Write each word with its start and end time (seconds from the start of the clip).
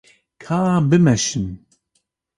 Ka 0.43 0.57
em 0.75 0.85
bimeşin. 0.89 1.47